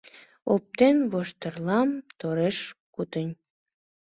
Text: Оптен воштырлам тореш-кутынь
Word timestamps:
Оптен 0.53 0.97
воштырлам 1.11 1.89
тореш-кутынь 2.19 3.33